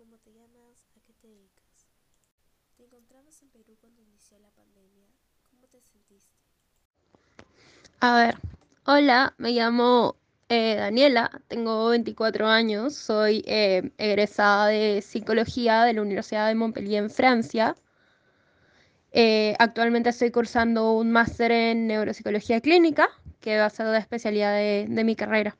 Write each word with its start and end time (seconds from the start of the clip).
¿Cómo 0.00 0.16
te 0.16 0.32
llamas? 0.32 0.86
¿A 0.96 1.00
qué 1.06 1.12
te 1.12 1.28
dedicas? 1.28 1.86
¿Te 2.78 2.84
encontrabas 2.84 3.42
en 3.42 3.50
Perú 3.50 3.76
cuando 3.78 4.00
inició 4.00 4.38
la 4.38 4.48
pandemia? 4.48 5.06
¿Cómo 5.50 5.66
te 5.66 5.78
sentiste? 5.82 6.32
A 8.00 8.16
ver, 8.16 8.38
hola, 8.86 9.34
me 9.36 9.50
llamo 9.50 10.16
eh, 10.48 10.76
Daniela, 10.76 11.30
tengo 11.48 11.90
24 11.90 12.46
años, 12.46 12.94
soy 12.94 13.44
eh, 13.46 13.92
egresada 13.98 14.68
de 14.68 15.02
psicología 15.02 15.84
de 15.84 15.92
la 15.92 16.00
Universidad 16.00 16.48
de 16.48 16.54
Montpellier 16.54 17.04
en 17.04 17.10
Francia. 17.10 17.76
Eh, 19.12 19.54
actualmente 19.58 20.08
estoy 20.08 20.30
cursando 20.30 20.92
un 20.92 21.12
máster 21.12 21.52
en 21.52 21.86
neuropsicología 21.86 22.62
clínica, 22.62 23.10
que 23.38 23.58
va 23.58 23.66
a 23.66 23.70
ser 23.70 23.84
la 23.84 23.98
especialidad 23.98 24.54
de, 24.54 24.86
de 24.88 25.04
mi 25.04 25.14
carrera. 25.14 25.58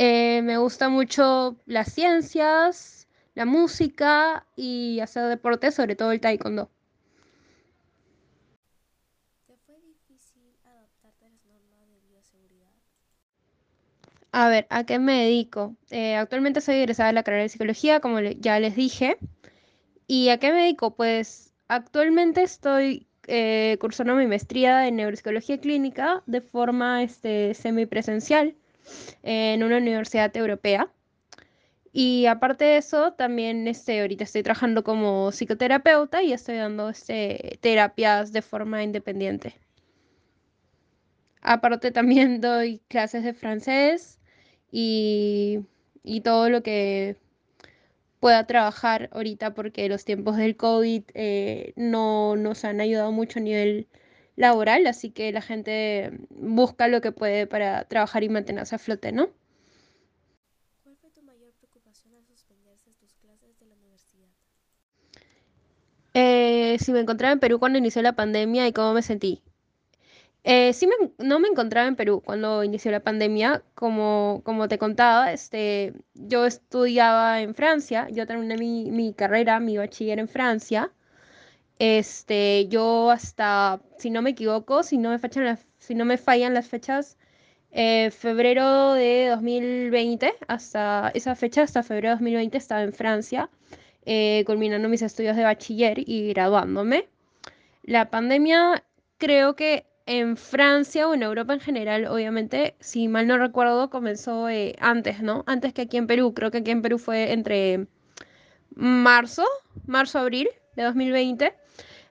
Eh, 0.00 0.42
me 0.42 0.58
gusta 0.58 0.88
mucho 0.88 1.56
las 1.66 1.92
ciencias, 1.92 2.97
la 3.38 3.46
música 3.46 4.46
y 4.56 5.00
hacer 5.00 5.26
deporte, 5.28 5.70
sobre 5.72 5.96
todo 5.96 6.12
el 6.12 6.20
taekwondo. 6.20 6.70
¿Te 9.46 9.56
fue 9.56 9.80
difícil 9.80 10.56
adaptarte 10.64 11.24
a 11.24 11.28
las 11.28 11.40
normas 11.48 11.88
de 11.88 11.98
bioseguridad? 12.08 12.74
A 14.32 14.48
ver, 14.48 14.66
¿a 14.70 14.84
qué 14.84 14.98
me 14.98 15.24
dedico? 15.24 15.76
Eh, 15.90 16.16
actualmente 16.16 16.60
soy 16.60 16.76
egresada 16.76 17.08
de 17.08 17.14
la 17.14 17.22
carrera 17.22 17.42
de 17.44 17.48
psicología, 17.48 18.00
como 18.00 18.20
le- 18.20 18.36
ya 18.40 18.60
les 18.60 18.76
dije. 18.76 19.18
¿Y 20.08 20.30
a 20.30 20.38
qué 20.38 20.52
me 20.52 20.62
dedico? 20.62 20.96
Pues 20.96 21.54
actualmente 21.68 22.42
estoy 22.44 23.08
eh, 23.28 23.78
cursando 23.80 24.14
mi 24.16 24.26
maestría 24.26 24.88
en 24.88 24.96
neuropsicología 24.96 25.60
clínica 25.60 26.22
de 26.26 26.40
forma 26.42 27.02
este, 27.04 27.54
semipresencial 27.54 28.56
en 29.24 29.62
una 29.64 29.78
universidad 29.78 30.36
europea. 30.36 30.90
Y 31.92 32.26
aparte 32.26 32.64
de 32.64 32.76
eso, 32.78 33.12
también 33.14 33.66
este, 33.66 34.00
ahorita 34.00 34.24
estoy 34.24 34.42
trabajando 34.42 34.84
como 34.84 35.30
psicoterapeuta 35.32 36.22
y 36.22 36.32
estoy 36.32 36.56
dando 36.56 36.90
este, 36.90 37.58
terapias 37.60 38.32
de 38.32 38.42
forma 38.42 38.82
independiente. 38.82 39.54
Aparte 41.40 41.90
también 41.90 42.40
doy 42.40 42.80
clases 42.88 43.24
de 43.24 43.32
francés 43.34 44.18
y, 44.70 45.60
y 46.02 46.20
todo 46.20 46.50
lo 46.50 46.62
que 46.62 47.16
pueda 48.20 48.46
trabajar 48.46 49.08
ahorita 49.12 49.54
porque 49.54 49.88
los 49.88 50.04
tiempos 50.04 50.36
del 50.36 50.56
COVID 50.56 51.04
eh, 51.14 51.72
no 51.76 52.36
nos 52.36 52.64
han 52.64 52.80
ayudado 52.80 53.12
mucho 53.12 53.38
a 53.38 53.42
nivel 53.42 53.88
laboral, 54.36 54.86
así 54.86 55.10
que 55.10 55.32
la 55.32 55.42
gente 55.42 56.12
busca 56.30 56.88
lo 56.88 57.00
que 57.00 57.12
puede 57.12 57.46
para 57.46 57.84
trabajar 57.84 58.22
y 58.22 58.28
mantenerse 58.28 58.74
a 58.74 58.78
flote, 58.78 59.12
¿no? 59.12 59.30
¿Cuál 60.82 60.96
fue 60.96 61.10
tu 61.10 61.22
mayor 61.22 61.52
preocupación 61.54 62.14
al 62.14 62.24
suspenderse 62.24 62.92
tus 62.94 63.14
clases 63.14 63.58
de 63.58 63.66
la 63.66 63.74
universidad? 63.74 64.28
Eh, 66.20 66.76
si 66.80 66.92
me 66.92 67.00
encontraba 67.00 67.32
en 67.32 67.40
Perú 67.40 67.58
cuando 67.58 67.78
inició 67.78 68.02
la 68.02 68.14
pandemia 68.14 68.66
y 68.66 68.72
cómo 68.72 68.92
me 68.94 69.02
sentí. 69.02 69.42
Eh, 70.44 70.72
sí 70.72 70.86
me- 70.86 71.12
no 71.18 71.40
me 71.40 71.48
encontraba 71.48 71.88
en 71.88 71.96
Perú 71.96 72.22
cuando 72.24 72.64
inició 72.64 72.90
la 72.90 73.00
pandemia, 73.00 73.62
como, 73.74 74.40
como 74.44 74.66
te 74.68 74.78
contaba, 74.78 75.32
este, 75.32 75.92
yo 76.14 76.46
estudiaba 76.46 77.40
en 77.42 77.54
Francia, 77.54 78.08
yo 78.10 78.26
terminé 78.26 78.56
mi, 78.56 78.90
mi 78.90 79.12
carrera, 79.14 79.60
mi 79.60 79.76
bachiller 79.76 80.18
en 80.18 80.28
Francia. 80.28 80.90
Este, 81.78 82.68
yo 82.68 83.10
hasta, 83.10 83.80
si 83.98 84.10
no 84.10 84.22
me 84.22 84.30
equivoco, 84.30 84.82
si 84.84 84.98
no 84.98 85.10
me 85.10 85.18
fallan 85.18 85.44
las, 85.46 85.66
si 85.78 85.94
no 85.94 86.04
me 86.06 86.18
fallan 86.18 86.54
las 86.54 86.68
fechas, 86.68 87.18
eh, 87.72 88.10
febrero 88.12 88.94
de 88.94 89.28
2020, 89.30 90.34
hasta 90.48 91.10
esa 91.14 91.34
fecha, 91.36 91.62
hasta 91.62 91.82
febrero 91.82 92.08
de 92.10 92.14
2020 92.14 92.58
estaba 92.58 92.82
en 92.82 92.92
Francia, 92.94 93.50
eh, 94.10 94.42
culminando 94.46 94.88
mis 94.88 95.02
estudios 95.02 95.36
de 95.36 95.42
bachiller 95.42 95.98
y 95.98 96.32
graduándome. 96.32 97.10
La 97.82 98.08
pandemia, 98.08 98.82
creo 99.18 99.54
que 99.54 99.84
en 100.06 100.38
Francia 100.38 101.06
o 101.06 101.12
en 101.12 101.22
Europa 101.22 101.52
en 101.52 101.60
general, 101.60 102.06
obviamente, 102.06 102.74
si 102.80 103.06
mal 103.06 103.26
no 103.26 103.36
recuerdo, 103.36 103.90
comenzó 103.90 104.48
eh, 104.48 104.76
antes, 104.80 105.20
¿no? 105.20 105.44
Antes 105.46 105.74
que 105.74 105.82
aquí 105.82 105.98
en 105.98 106.06
Perú. 106.06 106.32
Creo 106.32 106.50
que 106.50 106.58
aquí 106.58 106.70
en 106.70 106.80
Perú 106.80 106.98
fue 106.98 107.32
entre 107.32 107.86
marzo, 108.74 109.44
marzo-abril 109.86 110.48
de 110.74 110.84
2020. 110.84 111.54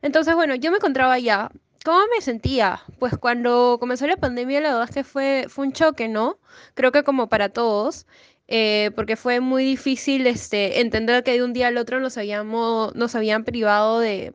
Entonces, 0.04 0.36
bueno, 0.36 0.54
yo 0.54 0.70
me 0.70 0.78
encontraba 0.78 1.14
allá. 1.14 1.50
¿Cómo 1.84 2.02
me 2.16 2.22
sentía? 2.22 2.80
Pues 3.00 3.18
cuando 3.18 3.78
comenzó 3.80 4.06
la 4.06 4.18
pandemia, 4.18 4.62
la 4.62 4.70
verdad 4.70 4.90
es 4.90 4.94
que 4.94 5.04
fue, 5.04 5.46
fue 5.50 5.66
un 5.66 5.74
choque, 5.74 6.08
¿no? 6.08 6.38
Creo 6.76 6.92
que 6.92 7.04
como 7.04 7.28
para 7.28 7.50
todos, 7.50 8.06
eh, 8.48 8.92
porque 8.96 9.16
fue 9.16 9.40
muy 9.40 9.66
difícil 9.66 10.26
este, 10.28 10.80
entender 10.82 11.24
que 11.24 11.34
de 11.34 11.44
un 11.44 11.54
día 11.54 11.68
al 11.68 11.78
otro 11.78 12.00
nos 12.00 12.18
habíamos, 12.18 12.96
nos 12.96 13.16
habían 13.16 13.44
privado 13.44 14.00
de, 14.00 14.34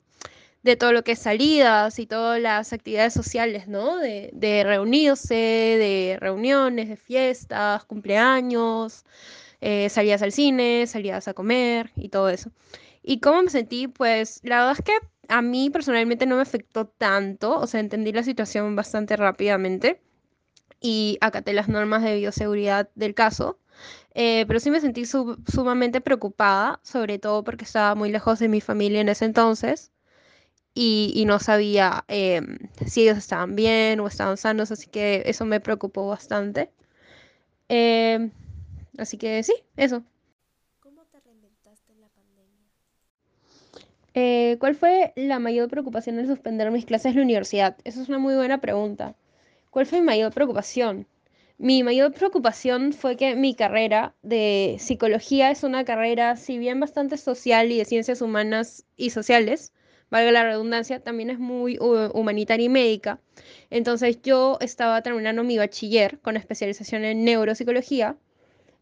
de 0.62 0.76
todo 0.76 0.92
lo 0.92 1.02
que 1.04 1.12
es 1.12 1.18
salidas 1.18 1.98
y 1.98 2.06
todas 2.06 2.40
las 2.40 2.72
actividades 2.72 3.14
sociales, 3.14 3.68
¿no? 3.68 3.96
De, 3.98 4.30
de 4.32 4.64
reunirse, 4.64 5.34
de 5.34 6.18
reuniones, 6.20 6.88
de 6.88 6.96
fiestas, 6.96 7.84
cumpleaños, 7.84 9.04
eh, 9.60 9.88
salidas 9.88 10.22
al 10.22 10.32
cine, 10.32 10.86
salidas 10.86 11.28
a 11.28 11.34
comer 11.34 11.90
y 11.96 12.08
todo 12.10 12.28
eso. 12.28 12.50
¿Y 13.02 13.20
cómo 13.20 13.42
me 13.42 13.50
sentí? 13.50 13.88
Pues 13.88 14.40
la 14.44 14.58
verdad 14.58 14.76
es 14.78 14.84
que 14.84 14.92
a 15.28 15.42
mí 15.42 15.70
personalmente 15.70 16.26
no 16.26 16.36
me 16.36 16.42
afectó 16.42 16.86
tanto, 16.86 17.58
o 17.58 17.66
sea, 17.66 17.80
entendí 17.80 18.12
la 18.12 18.22
situación 18.22 18.76
bastante 18.76 19.16
rápidamente 19.16 20.00
y 20.82 21.18
acaté 21.20 21.52
las 21.54 21.68
normas 21.68 22.02
de 22.02 22.16
bioseguridad 22.16 22.90
del 22.94 23.14
caso. 23.14 23.58
Eh, 24.14 24.44
pero 24.48 24.60
sí 24.60 24.70
me 24.70 24.80
sentí 24.80 25.06
su- 25.06 25.38
sumamente 25.52 26.00
preocupada, 26.02 26.80
sobre 26.84 27.18
todo 27.18 27.44
porque 27.44 27.64
estaba 27.64 27.94
muy 27.94 28.10
lejos 28.12 28.38
de 28.40 28.48
mi 28.48 28.60
familia 28.60 29.00
en 29.00 29.08
ese 29.10 29.24
entonces 29.26 29.92
y, 30.74 31.12
y 31.16 31.24
no 31.26 31.38
sabía 31.40 32.04
em, 32.08 32.58
si 32.86 33.02
ellos 33.02 33.18
estaban 33.18 33.56
bien 33.56 34.00
o 34.00 34.06
estaban 34.08 34.36
sanos, 34.38 34.70
así 34.72 34.88
que 34.88 35.22
eso 35.26 35.44
me 35.46 35.60
preocupó 35.60 36.08
bastante. 36.08 36.70
Em, 37.68 38.30
así 38.98 39.18
que 39.18 39.42
sí, 39.42 39.54
eso. 39.76 40.04
¿Cómo 40.80 41.06
te 41.06 41.18
reinventaste 41.20 41.92
en 41.92 42.02
la 42.02 42.10
pandemia? 42.10 42.68
Eh, 44.14 44.56
¿cuál 44.60 44.74
fue 44.74 45.12
la 45.16 45.38
mayor 45.38 45.68
preocupación 45.68 46.18
al 46.18 46.26
suspender 46.26 46.70
mis 46.70 46.84
clases 46.86 47.12
en 47.12 47.16
la 47.16 47.22
universidad? 47.24 47.76
Esa 47.84 48.02
es 48.02 48.08
una 48.08 48.18
muy 48.18 48.34
buena 48.34 48.60
pregunta. 48.60 49.14
¿Cuál 49.72 49.86
fue 49.86 49.98
mi 50.00 50.06
mayor 50.06 50.32
preocupación? 50.32 51.08
Mi 51.58 51.82
mayor 51.82 52.12
preocupación 52.12 52.92
fue 52.92 53.16
que 53.16 53.34
mi 53.34 53.56
carrera 53.56 54.14
de 54.22 54.76
psicología 54.78 55.50
es 55.50 55.64
una 55.64 55.84
carrera, 55.84 56.36
si 56.36 56.58
bien 56.58 56.78
bastante 56.78 57.16
social 57.16 57.72
y 57.72 57.78
de 57.78 57.84
ciencias 57.84 58.22
humanas 58.22 58.84
y 58.96 59.10
sociales, 59.10 59.72
valga 60.10 60.30
la 60.30 60.44
redundancia, 60.44 61.00
también 61.02 61.30
es 61.30 61.40
muy 61.40 61.76
hu- 61.78 62.12
humanitaria 62.14 62.66
y 62.66 62.68
médica. 62.68 63.20
Entonces 63.70 64.22
yo 64.22 64.58
estaba 64.60 65.02
terminando 65.02 65.42
mi 65.42 65.58
bachiller 65.58 66.20
con 66.20 66.36
especialización 66.36 67.04
en 67.04 67.24
neuropsicología 67.24 68.16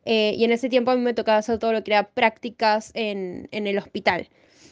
eh, 0.05 0.35
y 0.37 0.45
en 0.45 0.53
ese 0.53 0.69
tiempo 0.69 0.91
a 0.91 0.97
mí 0.97 1.03
me 1.03 1.15
tocaba 1.15 1.39
hacer 1.39 1.59
todo 1.59 1.73
lo 1.73 1.85
que 1.85 1.93
era 1.93 2.11
prácticas 2.11 2.91
en, 2.95 3.49
en 3.53 3.67
el 3.67 3.79
hospital, 3.79 4.29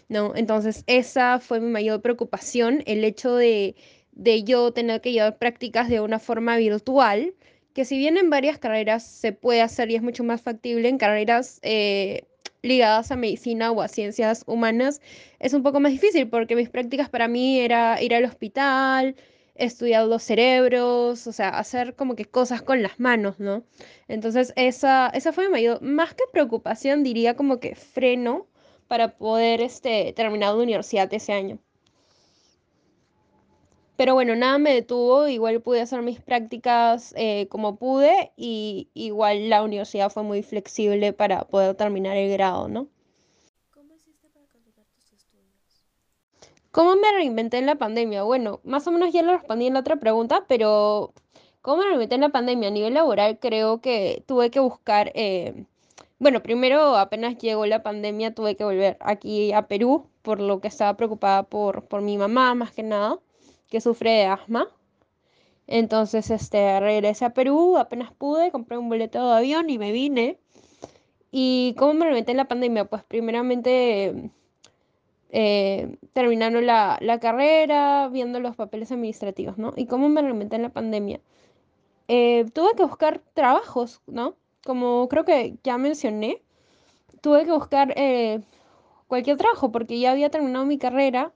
¿no? 0.08 0.34
Entonces 0.34 0.84
esa 0.86 1.38
fue 1.40 1.60
mi 1.60 1.70
mayor 1.70 2.00
preocupación, 2.00 2.82
el 2.86 3.04
hecho 3.04 3.34
de, 3.36 3.76
de 4.18 4.44
yo 4.44 4.72
tener 4.72 5.00
que 5.00 5.12
llevar 5.12 5.38
prácticas 5.38 5.88
de 5.88 6.00
una 6.00 6.18
forma 6.18 6.56
virtual, 6.58 7.34
que 7.72 7.84
si 7.84 7.96
bien 7.98 8.18
en 8.18 8.30
varias 8.30 8.58
carreras 8.58 9.04
se 9.04 9.32
puede 9.32 9.62
hacer 9.62 9.90
y 9.90 9.96
es 9.96 10.02
mucho 10.02 10.24
más 10.24 10.42
factible, 10.42 10.88
en 10.88 10.98
carreras 10.98 11.60
eh, 11.62 12.24
ligadas 12.62 13.10
a 13.12 13.16
medicina 13.16 13.70
o 13.70 13.80
a 13.80 13.88
ciencias 13.88 14.42
humanas 14.46 15.00
es 15.38 15.54
un 15.54 15.62
poco 15.62 15.80
más 15.80 15.92
difícil 15.92 16.28
porque 16.28 16.56
mis 16.56 16.68
prácticas 16.70 17.08
para 17.08 17.28
mí 17.28 17.60
era 17.60 18.02
ir 18.02 18.14
al 18.14 18.24
hospital, 18.24 19.14
estudiar 19.54 20.06
los 20.06 20.22
cerebros, 20.22 21.26
o 21.26 21.32
sea, 21.32 21.50
hacer 21.50 21.94
como 21.94 22.14
que 22.16 22.24
cosas 22.24 22.62
con 22.62 22.82
las 22.82 22.98
manos, 23.00 23.38
¿no? 23.40 23.64
Entonces, 24.08 24.52
esa, 24.56 25.08
esa 25.14 25.32
fue 25.32 25.46
mi 25.46 25.52
mayor, 25.52 25.82
más 25.82 26.14
que 26.14 26.24
preocupación, 26.32 27.02
diría 27.04 27.34
como 27.36 27.60
que 27.60 27.74
freno 27.74 28.46
para 28.88 29.16
poder 29.18 29.60
este, 29.62 30.12
terminar 30.14 30.54
la 30.54 30.62
universidad 30.62 31.12
ese 31.12 31.32
año. 31.32 31.58
Pero 33.98 34.14
bueno, 34.14 34.36
nada 34.36 34.58
me 34.58 34.72
detuvo, 34.72 35.26
igual 35.26 35.60
pude 35.60 35.80
hacer 35.80 36.02
mis 36.02 36.20
prácticas 36.20 37.12
eh, 37.16 37.48
como 37.48 37.74
pude 37.74 38.30
y 38.36 38.88
igual 38.94 39.50
la 39.50 39.64
universidad 39.64 40.08
fue 40.08 40.22
muy 40.22 40.44
flexible 40.44 41.12
para 41.12 41.42
poder 41.46 41.74
terminar 41.74 42.16
el 42.16 42.30
grado, 42.30 42.68
¿no? 42.68 42.86
¿Cómo 43.74 43.92
hiciste 43.96 44.28
para 44.28 44.46
continuar 44.46 44.86
tus 44.94 45.12
estudios? 45.12 45.82
¿Cómo 46.70 46.94
me 46.94 47.10
reinventé 47.12 47.58
en 47.58 47.66
la 47.66 47.74
pandemia? 47.74 48.22
Bueno, 48.22 48.60
más 48.62 48.86
o 48.86 48.92
menos 48.92 49.12
ya 49.12 49.24
lo 49.24 49.32
respondí 49.32 49.66
en 49.66 49.74
la 49.74 49.80
otra 49.80 49.96
pregunta, 49.96 50.44
pero 50.46 51.12
¿cómo 51.60 51.78
me 51.78 51.88
reinventé 51.88 52.14
en 52.14 52.20
la 52.20 52.28
pandemia? 52.28 52.68
A 52.68 52.70
nivel 52.70 52.94
laboral 52.94 53.40
creo 53.40 53.80
que 53.80 54.22
tuve 54.28 54.52
que 54.52 54.60
buscar, 54.60 55.10
eh, 55.16 55.64
bueno, 56.20 56.40
primero 56.40 56.96
apenas 56.96 57.36
llegó 57.38 57.66
la 57.66 57.82
pandemia 57.82 58.32
tuve 58.32 58.54
que 58.54 58.62
volver 58.62 58.96
aquí 59.00 59.52
a 59.52 59.66
Perú, 59.66 60.06
por 60.22 60.38
lo 60.38 60.60
que 60.60 60.68
estaba 60.68 60.96
preocupada 60.96 61.42
por, 61.42 61.86
por 61.86 62.00
mi 62.00 62.16
mamá 62.16 62.54
más 62.54 62.70
que 62.70 62.84
nada, 62.84 63.18
que 63.68 63.80
sufre 63.80 64.10
de 64.10 64.24
asma. 64.26 64.68
Entonces, 65.66 66.30
este, 66.30 66.80
regresé 66.80 67.26
a 67.26 67.34
Perú, 67.34 67.76
apenas 67.78 68.12
pude, 68.12 68.50
compré 68.50 68.78
un 68.78 68.88
boleto 68.88 69.28
de 69.30 69.36
avión 69.36 69.70
y 69.70 69.78
me 69.78 69.92
vine. 69.92 70.38
¿Y 71.30 71.74
cómo 71.78 71.94
me 71.94 72.06
reinventé 72.06 72.32
en 72.32 72.38
la 72.38 72.48
pandemia? 72.48 72.86
Pues 72.86 73.04
primeramente 73.04 74.30
eh, 75.30 75.98
terminando 76.14 76.60
la, 76.60 76.98
la 77.02 77.20
carrera, 77.20 78.08
viendo 78.08 78.40
los 78.40 78.56
papeles 78.56 78.90
administrativos, 78.92 79.58
¿no? 79.58 79.74
¿Y 79.76 79.86
cómo 79.86 80.08
me 80.08 80.22
reinventé 80.22 80.56
en 80.56 80.62
la 80.62 80.70
pandemia? 80.70 81.20
Eh, 82.08 82.46
tuve 82.54 82.74
que 82.74 82.84
buscar 82.84 83.20
trabajos, 83.34 84.00
¿no? 84.06 84.36
Como 84.64 85.08
creo 85.08 85.24
que 85.24 85.58
ya 85.62 85.76
mencioné, 85.78 86.42
tuve 87.20 87.44
que 87.44 87.52
buscar 87.52 87.92
eh, 87.96 88.40
cualquier 89.06 89.36
trabajo 89.36 89.70
porque 89.72 89.98
ya 89.98 90.12
había 90.12 90.30
terminado 90.30 90.64
mi 90.64 90.78
carrera 90.78 91.32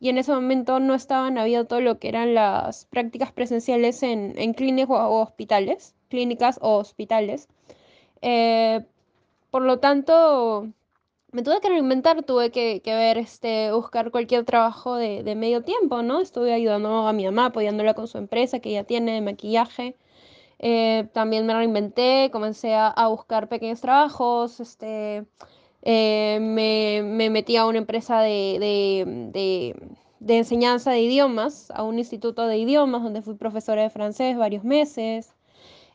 y 0.00 0.08
en 0.08 0.18
ese 0.18 0.32
momento 0.32 0.80
no 0.80 0.94
estaban 0.94 1.38
abierto 1.38 1.80
lo 1.80 1.98
que 1.98 2.08
eran 2.08 2.34
las 2.34 2.84
prácticas 2.86 3.32
presenciales 3.32 4.02
en, 4.02 4.34
en 4.36 4.54
clínicas 4.54 4.90
o 4.90 5.20
hospitales, 5.20 5.94
clínicas 6.08 6.58
o 6.60 6.76
hospitales. 6.76 7.48
Eh, 8.22 8.84
por 9.50 9.62
lo 9.62 9.78
tanto, 9.78 10.68
me 11.32 11.42
tuve 11.42 11.60
que 11.60 11.68
reinventar, 11.68 12.22
tuve 12.22 12.50
que, 12.50 12.80
que 12.82 12.94
ver, 12.94 13.18
este, 13.18 13.72
buscar 13.72 14.10
cualquier 14.10 14.44
trabajo 14.44 14.96
de, 14.96 15.22
de 15.22 15.34
medio 15.34 15.62
tiempo, 15.62 16.02
¿no? 16.02 16.20
Estuve 16.20 16.52
ayudando 16.52 17.06
a 17.06 17.12
mi 17.12 17.24
mamá, 17.24 17.46
apoyándola 17.46 17.94
con 17.94 18.08
su 18.08 18.18
empresa 18.18 18.60
que 18.60 18.70
ella 18.70 18.84
tiene 18.84 19.12
de 19.14 19.20
maquillaje. 19.20 19.96
Eh, 20.60 21.08
también 21.12 21.46
me 21.46 21.54
reinventé, 21.54 22.30
comencé 22.32 22.74
a, 22.74 22.88
a 22.88 23.08
buscar 23.08 23.48
pequeños 23.48 23.80
trabajos, 23.80 24.60
este, 24.60 25.24
eh, 25.84 26.38
me, 26.40 27.02
me 27.02 27.30
metí 27.30 27.56
a 27.56 27.66
una 27.66 27.78
empresa 27.78 28.20
de, 28.20 28.58
de 30.24 30.38
enseñanza 30.38 30.90
de 30.90 31.02
idiomas, 31.02 31.70
a 31.70 31.82
un 31.82 31.98
instituto 31.98 32.46
de 32.46 32.56
idiomas 32.56 33.02
donde 33.02 33.20
fui 33.22 33.34
profesora 33.34 33.82
de 33.82 33.90
francés 33.90 34.36
varios 34.38 34.64
meses. 34.64 35.34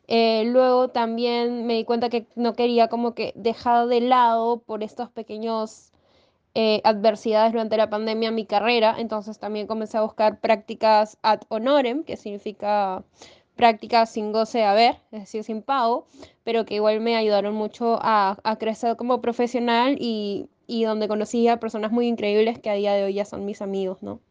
Eh, 0.07 0.43
luego 0.45 0.89
también 0.89 1.65
me 1.67 1.75
di 1.75 1.83
cuenta 1.83 2.09
que 2.09 2.27
no 2.35 2.53
quería 2.53 2.87
como 2.89 3.13
que 3.13 3.33
dejar 3.35 3.87
de 3.87 4.01
lado 4.01 4.59
por 4.59 4.83
estos 4.83 5.09
pequeños 5.09 5.91
eh, 6.55 6.81
adversidades 6.83 7.53
durante 7.53 7.77
la 7.77 7.89
pandemia 7.89 8.31
mi 8.31 8.45
carrera, 8.45 8.95
entonces 8.97 9.39
también 9.39 9.67
comencé 9.67 9.97
a 9.97 10.01
buscar 10.01 10.39
prácticas 10.39 11.17
ad 11.23 11.41
honorem, 11.49 12.03
que 12.03 12.17
significa 12.17 13.03
prácticas 13.59 14.09
sin 14.09 14.31
goce 14.31 14.59
de 14.59 14.63
haber, 14.63 14.95
es 15.11 15.19
decir, 15.19 15.43
sin 15.43 15.61
pago, 15.61 16.07
pero 16.45 16.63
que 16.63 16.75
igual 16.75 17.01
me 17.01 17.17
ayudaron 17.17 17.53
mucho 17.55 17.99
a, 18.01 18.37
a 18.45 18.55
crecer 18.55 18.95
como 18.95 19.19
profesional 19.19 19.97
y, 19.99 20.47
y 20.65 20.85
donde 20.85 21.09
conocí 21.09 21.45
a 21.49 21.59
personas 21.59 21.91
muy 21.91 22.07
increíbles 22.07 22.57
que 22.57 22.69
a 22.69 22.75
día 22.75 22.93
de 22.93 23.03
hoy 23.03 23.15
ya 23.15 23.25
son 23.25 23.45
mis 23.45 23.61
amigos, 23.61 24.01
¿no? 24.01 24.21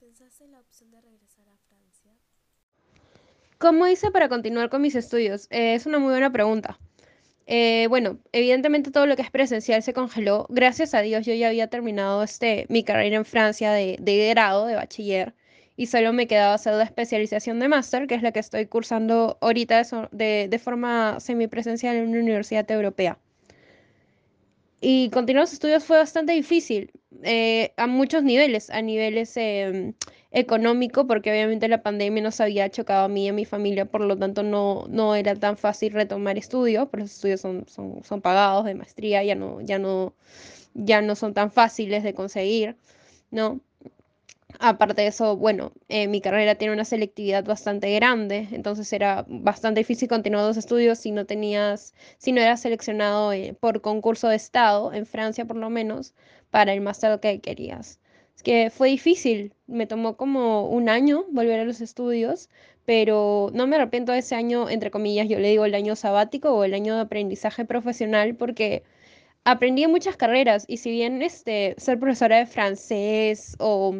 ¿Pensaste 0.00 0.42
en 0.42 0.50
la 0.50 0.58
opción 0.58 0.90
de 0.90 1.00
regresar 1.00 1.46
a 1.46 1.56
Francia? 1.68 2.10
¿Cómo 3.58 3.86
hice 3.86 4.10
para 4.10 4.28
continuar 4.28 4.68
con 4.68 4.82
mis 4.82 4.96
estudios? 4.96 5.46
Eh, 5.50 5.74
es 5.74 5.86
una 5.86 6.00
muy 6.00 6.10
buena 6.10 6.32
pregunta. 6.32 6.80
Eh, 7.46 7.86
bueno, 7.88 8.18
evidentemente 8.32 8.90
todo 8.90 9.06
lo 9.06 9.14
que 9.14 9.22
es 9.22 9.30
presencial 9.30 9.80
se 9.84 9.92
congeló. 9.92 10.46
Gracias 10.48 10.92
a 10.92 11.02
Dios 11.02 11.24
yo 11.24 11.34
ya 11.34 11.46
había 11.46 11.68
terminado 11.68 12.24
este, 12.24 12.66
mi 12.68 12.82
carrera 12.82 13.14
en 13.14 13.24
Francia 13.24 13.70
de, 13.70 13.96
de 14.00 14.28
grado, 14.30 14.66
de 14.66 14.74
bachiller, 14.74 15.34
y 15.76 15.86
solo 15.86 16.12
me 16.12 16.26
quedaba 16.26 16.54
hacer 16.54 16.74
la 16.74 16.84
especialización 16.84 17.58
de 17.60 17.68
máster, 17.68 18.06
que 18.06 18.14
es 18.14 18.22
la 18.22 18.32
que 18.32 18.40
estoy 18.40 18.66
cursando 18.66 19.38
ahorita 19.40 19.82
de, 20.12 20.48
de 20.48 20.58
forma 20.58 21.20
semipresencial 21.20 21.96
en 21.96 22.08
una 22.08 22.20
universidad 22.20 22.70
europea. 22.70 23.18
Y 24.80 25.10
continuar 25.10 25.44
los 25.44 25.52
estudios 25.52 25.84
fue 25.84 25.96
bastante 25.96 26.32
difícil, 26.32 26.92
eh, 27.22 27.72
a 27.76 27.86
muchos 27.86 28.22
niveles, 28.22 28.70
a 28.70 28.82
niveles 28.82 29.36
em, 29.36 29.94
económico, 30.30 31.06
porque 31.06 31.30
obviamente 31.30 31.66
la 31.68 31.82
pandemia 31.82 32.22
nos 32.22 32.40
había 32.40 32.68
chocado 32.70 33.06
a 33.06 33.08
mí 33.08 33.24
y 33.24 33.28
a 33.28 33.32
mi 33.32 33.46
familia, 33.46 33.86
por 33.86 34.02
lo 34.02 34.16
tanto 34.18 34.42
no, 34.42 34.84
no 34.88 35.14
era 35.14 35.34
tan 35.34 35.56
fácil 35.56 35.92
retomar 35.92 36.36
estudios, 36.36 36.88
pero 36.90 37.04
los 37.04 37.12
estudios 37.12 37.40
son, 37.40 37.66
son, 37.68 38.02
son 38.04 38.20
pagados 38.20 38.66
de 38.66 38.74
maestría, 38.74 39.24
ya 39.24 39.34
no, 39.34 39.60
ya 39.62 39.78
no, 39.78 40.14
ya 40.74 41.00
no 41.00 41.16
son 41.16 41.32
tan 41.34 41.50
fáciles 41.50 42.02
de 42.02 42.14
conseguir, 42.14 42.76
¿no? 43.30 43.60
Aparte 44.58 45.02
de 45.02 45.08
eso, 45.08 45.36
bueno, 45.36 45.72
eh, 45.88 46.08
mi 46.08 46.20
carrera 46.20 46.54
tiene 46.54 46.72
una 46.72 46.84
selectividad 46.84 47.44
bastante 47.44 47.94
grande, 47.94 48.48
entonces 48.52 48.90
era 48.92 49.24
bastante 49.28 49.80
difícil 49.80 50.08
continuar 50.08 50.46
los 50.46 50.56
estudios 50.56 50.98
si 50.98 51.10
no 51.10 51.26
tenías, 51.26 51.94
si 52.18 52.32
no 52.32 52.40
eras 52.40 52.60
seleccionado 52.60 53.32
eh, 53.32 53.54
por 53.58 53.80
concurso 53.82 54.28
de 54.28 54.36
estado, 54.36 54.92
en 54.94 55.04
Francia 55.06 55.44
por 55.44 55.56
lo 55.56 55.68
menos, 55.68 56.14
para 56.50 56.72
el 56.72 56.80
máster 56.80 57.20
que 57.20 57.40
querías. 57.40 58.00
Es 58.34 58.42
que 58.42 58.70
fue 58.70 58.88
difícil, 58.88 59.52
me 59.66 59.86
tomó 59.86 60.16
como 60.16 60.68
un 60.68 60.88
año 60.88 61.24
volver 61.30 61.60
a 61.60 61.64
los 61.64 61.80
estudios, 61.80 62.48
pero 62.86 63.50
no 63.52 63.66
me 63.66 63.76
arrepiento 63.76 64.12
de 64.12 64.18
ese 64.20 64.36
año, 64.36 64.70
entre 64.70 64.90
comillas, 64.90 65.28
yo 65.28 65.38
le 65.38 65.50
digo 65.50 65.64
el 65.64 65.74
año 65.74 65.96
sabático 65.96 66.50
o 66.50 66.64
el 66.64 66.74
año 66.74 66.94
de 66.94 67.02
aprendizaje 67.02 67.64
profesional, 67.64 68.36
porque 68.36 68.84
aprendí 69.44 69.86
muchas 69.86 70.16
carreras 70.16 70.64
y 70.68 70.78
si 70.78 70.90
bien 70.90 71.22
este, 71.22 71.74
ser 71.78 71.98
profesora 71.98 72.38
de 72.38 72.46
francés 72.46 73.56
o 73.58 73.94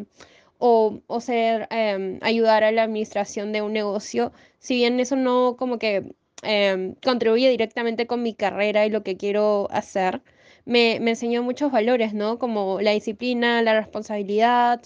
o, 0.59 1.01
o 1.07 1.21
ser, 1.21 1.67
em, 1.71 2.19
ayudar 2.23 2.65
a 2.65 2.73
la 2.73 2.83
administración 2.85 3.53
de 3.53 3.63
un 3.63 3.73
negocio, 3.73 4.33
si 4.59 4.77
bien 4.77 5.01
eso 5.01 5.17
no 5.17 5.57
como 5.59 5.79
que 5.79 6.15
em, 6.43 6.95
contribuye 7.05 7.51
directamente 7.51 8.07
con 8.07 8.23
mi 8.23 8.35
carrera 8.35 8.87
y 8.87 8.91
lo 8.91 9.03
que 9.03 9.17
quiero 9.17 9.69
hacer, 9.71 10.23
me, 10.65 10.99
me 11.01 11.11
enseñó 11.13 11.43
muchos 11.43 11.73
valores, 11.73 12.15
¿no? 12.15 12.39
Como 12.39 12.81
la 12.81 12.93
disciplina, 12.93 13.63
la 13.63 13.75
responsabilidad, 13.79 14.83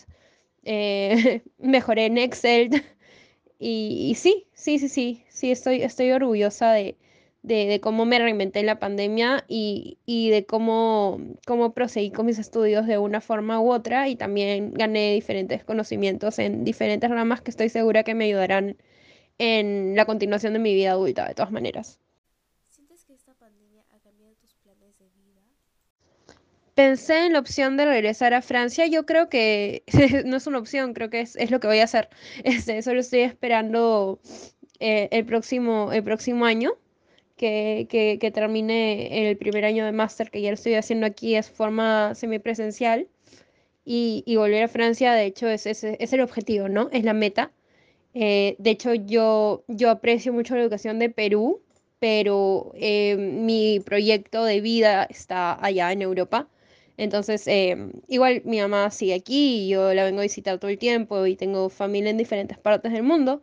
eh, 0.65 1.43
mejoré 1.59 2.07
en 2.07 2.19
Excel, 2.19 2.71
y, 3.59 4.09
y 4.11 4.15
sí, 4.17 4.47
sí, 4.55 4.79
sí, 4.79 4.89
sí, 4.89 5.25
sí, 5.31 5.51
estoy, 5.53 5.83
estoy 5.83 6.13
orgullosa 6.13 6.73
de, 6.73 6.97
de, 7.43 7.67
de 7.67 7.81
cómo 7.81 8.05
me 8.05 8.19
reinventé 8.19 8.61
en 8.61 8.67
la 8.67 8.79
pandemia 8.79 9.45
y, 9.49 9.99
y 10.05 10.31
de 10.31 10.45
cómo, 10.45 11.19
cómo 11.47 11.73
proseguí 11.73 12.11
con 12.11 12.27
mis 12.27 12.39
estudios 12.39 12.87
de 12.87 12.99
una 12.99 13.21
forma 13.21 13.61
u 13.61 13.73
otra 13.73 14.09
y 14.09 14.17
también 14.17 14.73
gané 14.75 15.15
diferentes 15.15 15.65
conocimientos 15.65 16.39
en 16.39 16.65
diferentes 16.65 17.09
ramas 17.09 17.41
que 17.41 17.51
estoy 17.51 17.69
segura 17.71 18.03
que 18.03 18.15
me 18.15 18.27
ayudarán 18.27 18.77
en 19.39 19.97
la 19.97 20.05
continuación 20.05 20.53
de 20.53 20.59
mi 20.59 20.75
vida 20.75 20.91
adulta, 20.91 21.27
de 21.27 21.35
todas 21.35 21.51
maneras. 21.51 21.99
¿Sientes 22.69 23.05
que 23.07 23.15
esta 23.15 23.33
pandemia 23.35 23.85
ha 23.91 23.99
cambiado 24.01 24.35
tus 24.35 24.55
planes 24.57 24.99
de 24.99 25.07
vida? 25.07 25.41
Pensé 26.75 27.25
en 27.25 27.33
la 27.33 27.39
opción 27.39 27.79
de 27.79 27.87
regresar 27.87 28.35
a 28.35 28.43
Francia. 28.43 28.87
Yo 28.87 29.07
creo 29.07 29.31
que 29.31 29.83
no 30.27 30.37
es 30.37 30.47
una 30.47 30.59
opción, 30.59 30.93
creo 30.93 31.09
que 31.09 31.23
es, 31.23 31.37
es 31.37 31.51
lo 31.51 31.59
que 31.59 31.69
voy 31.69 31.79
a 31.79 31.85
hacer. 31.85 32.11
Este, 32.45 32.83
solo 32.83 33.01
estoy 33.01 33.21
esperando 33.21 34.21
eh, 34.79 35.09
el 35.11 35.25
próximo, 35.25 35.91
el 35.91 36.05
próximo 36.05 36.45
año 36.45 36.77
que, 37.41 37.87
que, 37.89 38.19
que 38.21 38.31
termine 38.31 39.31
el 39.31 39.39
primer 39.39 39.65
año 39.65 39.87
de 39.87 39.93
máster 39.93 40.31
que 40.31 40.43
ya 40.43 40.53
estoy 40.53 40.75
haciendo 40.75 41.07
aquí 41.07 41.37
es 41.37 41.51
forma 41.51 42.15
semipresencial 42.15 43.09
y, 43.85 44.23
y 44.27 44.37
volver 44.37 44.65
a 44.65 44.69
Francia, 44.69 45.15
de 45.15 45.25
hecho, 45.25 45.49
es, 45.49 45.67
es, 45.67 45.85
es 45.85 46.13
el 46.13 46.21
objetivo, 46.21 46.69
¿no? 46.69 46.91
Es 46.93 47.03
la 47.05 47.15
meta. 47.15 47.53
Eh, 48.15 48.57
de 48.59 48.71
hecho, 48.71 48.95
yo, 48.95 49.65
yo 49.69 49.91
aprecio 49.91 50.33
mucho 50.35 50.55
la 50.55 50.63
educación 50.63 50.99
de 50.99 51.09
Perú, 51.09 51.63
pero 51.99 52.73
eh, 52.77 53.17
mi 53.17 53.81
proyecto 53.81 54.45
de 54.45 54.61
vida 54.61 55.05
está 55.05 55.57
allá 55.65 55.93
en 55.93 56.03
Europa. 56.03 56.49
Entonces, 56.99 57.47
eh, 57.49 57.77
igual 58.09 58.43
mi 58.45 58.61
mamá 58.61 58.91
sigue 58.91 59.15
aquí 59.15 59.65
y 59.65 59.69
yo 59.71 59.95
la 59.95 60.05
vengo 60.05 60.21
a 60.21 60.25
visitar 60.25 60.59
todo 60.59 60.71
el 60.71 60.79
tiempo 60.79 61.27
y 61.27 61.37
tengo 61.37 61.71
familia 61.71 62.11
en 62.11 62.19
diferentes 62.19 62.59
partes 62.59 62.93
del 62.93 63.03
mundo. 63.03 63.43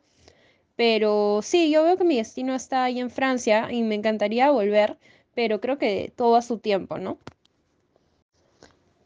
Pero 0.78 1.42
sí, 1.44 1.72
yo 1.72 1.84
veo 1.84 1.98
que 1.98 2.06
mi 2.06 2.18
destino 2.18 2.56
está 2.56 2.86
ahí 2.86 3.00
en 3.00 3.10
Francia 3.10 3.70
y 3.72 3.84
me 3.84 3.96
encantaría 3.96 4.52
volver, 4.52 4.98
pero 5.36 5.60
creo 5.60 5.78
que 5.78 6.14
todo 6.16 6.38
a 6.38 6.42
su 6.42 6.60
tiempo, 6.60 7.00
¿no? 7.00 7.18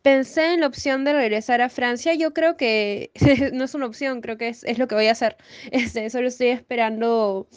Pensé 0.02 0.54
en 0.54 0.62
la 0.62 0.68
opción 0.68 1.06
de 1.06 1.14
regresar 1.14 1.62
a 1.62 1.70
Francia. 1.70 2.14
Yo 2.14 2.34
creo 2.34 2.58
que 2.58 3.12
no 3.54 3.64
es 3.64 3.74
una 3.74 3.86
opción, 3.86 4.22
creo 4.22 4.38
que 4.38 4.50
es, 4.50 4.64
es 4.66 4.78
lo 4.80 4.88
que 4.88 4.96
voy 4.96 5.08
a 5.08 5.12
hacer. 5.14 5.38
Este, 5.72 6.10
solo 6.10 6.28
estoy 6.28 6.48
esperando 6.50 7.48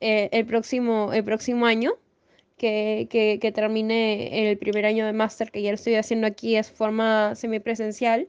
eh, 0.00 0.28
el 0.32 0.46
próximo, 0.46 1.12
el 1.12 1.24
próximo 1.24 1.66
año 1.66 1.94
que, 2.58 3.08
que, 3.10 3.38
que 3.40 3.52
termine 3.52 4.50
el 4.50 4.58
primer 4.58 4.86
año 4.86 5.06
de 5.06 5.12
máster 5.12 5.50
que 5.50 5.62
ya 5.62 5.70
lo 5.70 5.76
estoy 5.76 5.94
haciendo 5.96 6.26
aquí 6.26 6.56
es 6.56 6.70
forma 6.70 7.34
semipresencial 7.34 8.28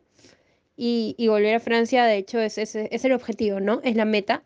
y, 0.78 1.16
y 1.18 1.28
volver 1.28 1.56
a 1.56 1.60
Francia, 1.60 2.06
de 2.06 2.18
hecho, 2.18 2.40
es, 2.40 2.58
es, 2.58 2.76
es 2.76 3.06
el 3.06 3.14
objetivo, 3.14 3.60
¿no? 3.60 3.82
Es 3.84 3.96
la 3.96 4.06
meta. 4.06 4.44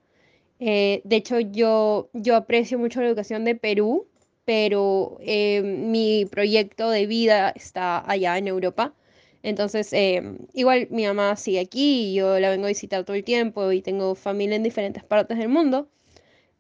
Eh, 0.60 1.02
de 1.06 1.16
hecho, 1.16 1.40
yo, 1.40 2.10
yo 2.14 2.36
aprecio 2.36 2.78
mucho 2.78 3.02
la 3.02 3.08
educación 3.08 3.46
de 3.46 3.56
Perú, 3.56 4.08
pero 4.46 5.18
eh, 5.22 5.62
mi 5.62 6.26
proyecto 6.26 6.90
de 6.90 7.06
vida 7.08 7.50
está 7.52 8.10
allá 8.10 8.38
en 8.38 8.48
Europa. 8.48 8.94
Entonces, 9.42 9.94
eh, 9.94 10.22
igual 10.54 10.88
mi 10.92 11.06
mamá 11.06 11.36
sigue 11.38 11.60
aquí 11.62 12.12
y 12.12 12.16
yo 12.16 12.40
la 12.40 12.50
vengo 12.50 12.66
a 12.66 12.70
visitar 12.70 13.06
todo 13.06 13.16
el 13.16 13.24
tiempo 13.24 13.72
y 13.72 13.82
tengo 13.82 14.16
familia 14.16 14.56
en 14.58 14.64
diferentes 14.64 15.04
partes 15.04 15.38
del 15.38 15.50
mundo. 15.50 15.88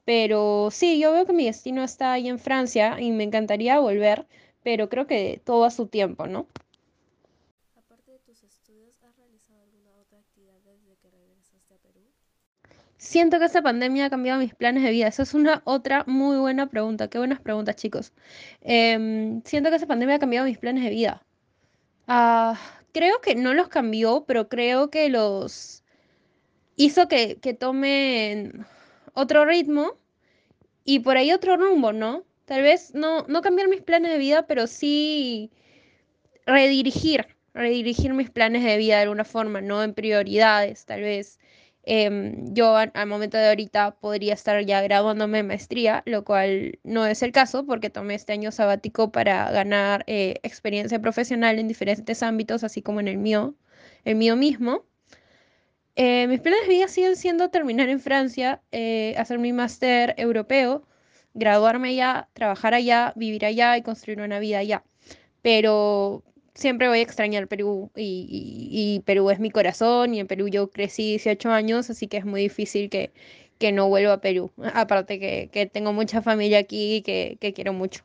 Pero 0.05 0.69
sí, 0.71 0.99
yo 0.99 1.11
veo 1.13 1.25
que 1.25 1.33
mi 1.33 1.45
destino 1.45 1.83
está 1.83 2.13
ahí 2.13 2.29
en 2.29 2.39
Francia 2.39 2.99
y 2.99 3.11
me 3.11 3.23
encantaría 3.23 3.79
volver, 3.79 4.25
pero 4.63 4.89
creo 4.89 5.07
que 5.07 5.41
todo 5.43 5.65
a 5.65 5.71
su 5.71 5.87
tiempo, 5.87 6.25
¿no? 6.27 6.47
Aparte 7.75 8.11
de 8.11 8.19
tus 8.19 8.43
estudios, 8.43 9.03
¿has 9.03 9.15
realizado 9.17 9.61
alguna 9.61 9.91
otra 10.01 10.19
actividad 10.19 10.59
desde 10.65 10.95
que 10.97 11.09
regresaste 11.11 11.73
a 11.73 11.77
Perú? 11.77 12.01
Siento 13.09 13.39
que 13.39 13.45
esta 13.45 13.63
pandemia 13.63 14.05
ha 14.05 14.09
cambiado 14.11 14.39
mis 14.39 14.53
planes 14.53 14.83
de 14.83 14.91
vida. 14.91 15.07
Esa 15.07 15.23
es 15.23 15.33
una 15.33 15.63
otra 15.65 16.03
muy 16.05 16.37
buena 16.37 16.67
pregunta. 16.67 17.09
Qué 17.09 17.17
buenas 17.17 17.41
preguntas, 17.41 17.75
chicos. 17.75 18.13
Em, 18.61 19.41
siento 19.43 19.69
que 19.69 19.77
esta 19.77 19.87
pandemia 19.87 20.17
ha 20.17 20.19
cambiado 20.19 20.45
mis 20.45 20.59
planes 20.59 20.83
de 20.83 20.91
vida. 20.91 21.23
Ah, 22.07 22.59
creo 22.93 23.19
que 23.21 23.33
no 23.33 23.55
los 23.55 23.67
cambió, 23.67 24.25
pero 24.27 24.47
creo 24.47 24.91
que 24.91 25.09
los 25.09 25.83
hizo 26.75 27.07
que, 27.07 27.39
que 27.41 27.55
tomen 27.55 28.65
otro 29.15 29.43
ritmo 29.45 29.97
y 30.85 30.99
por 30.99 31.17
ahí 31.17 31.31
otro 31.31 31.57
rumbo, 31.57 31.93
¿no? 31.93 32.25
Tal 32.45 32.61
vez 32.61 32.93
no, 32.93 33.25
no 33.27 33.41
cambiar 33.41 33.69
mis 33.69 33.81
planes 33.81 34.11
de 34.11 34.19
vida, 34.19 34.45
pero 34.45 34.67
sí 34.67 35.51
redirigir, 36.45 37.27
redirigir 37.55 38.13
mis 38.13 38.29
planes 38.29 38.63
de 38.63 38.77
vida 38.77 38.97
de 38.97 39.03
alguna 39.03 39.25
forma, 39.25 39.61
¿no? 39.61 39.83
En 39.83 39.93
prioridades, 39.95 40.85
tal 40.85 41.01
vez. 41.01 41.39
Em, 41.91 42.53
yo 42.53 42.75
al, 42.75 42.91
momento 43.07 43.35
de 43.35 43.47
ahorita 43.49 43.95
podría 43.99 44.35
estar 44.35 44.63
ya 44.63 44.79
graduándome 44.83 45.41
maestría, 45.41 46.03
lo 46.05 46.23
cual 46.23 46.77
no 46.83 47.07
es 47.07 47.23
el 47.23 47.31
caso 47.31 47.65
porque 47.65 47.89
tomé 47.89 48.13
este 48.13 48.31
año 48.31 48.51
sabático 48.51 49.11
para 49.11 49.49
ganar 49.51 50.03
eh, 50.05 50.35
experiencia 50.43 51.01
profesional 51.01 51.57
en 51.57 51.67
diferentes 51.67 52.21
ámbitos, 52.21 52.63
así 52.63 52.83
como 52.83 52.99
en 52.99 53.07
el 53.07 53.17
mío, 53.17 53.55
el 54.05 54.15
mío 54.17 54.35
mismo. 54.35 54.85
Eh, 55.95 56.27
mis 56.27 56.41
planes 56.41 56.61
de 56.67 56.69
vida 56.69 56.87
siguen 56.87 57.15
siendo 57.15 57.49
terminar 57.49 57.89
en 57.89 57.99
Francia, 57.99 58.61
eh, 58.71 59.15
hacer 59.17 59.39
mi 59.39 59.51
máster 59.51 60.13
europeo, 60.17 60.87
graduarme 61.33 61.89
allá, 61.89 62.29
trabajar 62.33 62.75
allá, 62.75 63.13
vivir 63.15 63.45
allá 63.45 63.77
y 63.77 63.81
construir 63.81 64.21
una 64.21 64.37
vida 64.37 64.59
allá. 64.59 64.83
Pero 65.41 66.23
siempre 66.59 66.87
voy 66.87 66.99
a 66.99 67.01
extrañar 67.01 67.47
Perú 67.47 67.91
y, 67.95 69.01
Perú 69.05 69.29
es 69.31 69.39
mi 69.39 69.51
corazón 69.51 70.13
y 70.13 70.19
en 70.19 70.27
Perú 70.27 70.47
yo 70.47 70.69
crecí 70.69 71.11
18 71.11 71.49
años, 71.51 71.89
así 71.89 72.07
que 72.07 72.17
es 72.17 72.25
muy 72.25 72.41
difícil 72.41 72.89
que, 72.89 73.11
que 73.57 73.71
no 73.71 73.89
vuelva 73.89 74.13
a 74.13 74.21
Perú. 74.21 74.51
Aparte 74.73 75.19
que, 75.19 75.49
que 75.51 75.65
tengo 75.65 75.93
mucha 75.93 76.21
familia 76.21 76.59
aquí 76.59 76.97
y 76.97 77.01
que, 77.01 77.37
que 77.39 77.53
quiero 77.53 77.73
mucho. 77.73 78.03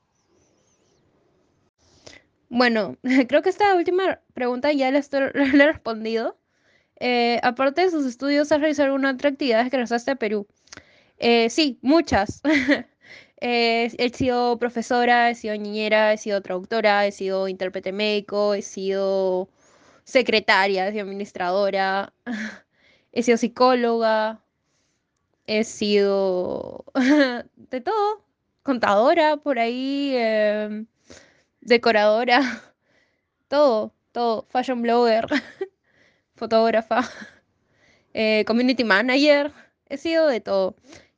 Bueno, 2.49 2.97
creo 3.29 3.43
que 3.43 3.49
esta 3.51 3.75
última 3.75 4.21
pregunta 4.33 4.73
ya 4.73 4.91
la, 4.93 4.99
he 4.99 5.67
respondido. 5.67 6.39
Eh, 7.01 7.41
aparte 7.43 7.83
de 7.83 7.91
sus 7.91 8.07
estudios, 8.07 8.53
¿has 8.53 8.61
realizado 8.61 8.87
alguna 8.87 9.11
otra 9.13 9.31
actividad 9.31 9.65
que 9.65 9.77
realizaste 9.77 10.13
a 10.13 10.17
Perú? 10.17 10.47
Eh, 11.19 11.51
sí, 11.51 11.79
muchas. 11.83 12.43
Eh, 13.47 13.93
he 13.99 14.09
sido 14.09 14.59
profesora, 14.59 15.29
he 15.31 15.35
sido 15.35 15.55
niñera, 15.57 16.15
he 16.15 16.17
sido 16.17 16.41
traductora, 16.41 17.07
he 17.07 17.13
sido 17.13 17.47
intérprete 17.47 17.93
médico, 17.93 18.55
he 18.55 18.63
sido 18.63 19.51
secretaria, 20.05 20.89
he 20.89 20.93
sido 20.93 21.03
administradora, 21.05 22.15
he 23.13 23.23
sido 23.23 23.37
psicóloga, 23.37 24.41
he 25.47 25.65
sido 25.65 26.85
de 27.71 27.81
todo, 27.83 28.25
contadora 28.63 29.37
por 29.37 29.59
ahí, 29.59 30.15
em, 30.17 30.87
decoradora, 31.61 32.41
todo, 33.49 33.93
todo, 34.13 34.47
fashion 34.51 34.83
blogger, 34.83 35.27
fotógrafa, 36.37 37.03
eh, 38.15 38.45
community 38.47 38.85
manager, 38.85 39.53
he 39.89 39.99
sido 39.99 40.29
de 40.29 40.41
todo. 40.41 40.77